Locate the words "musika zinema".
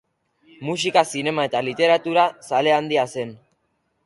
0.69-1.45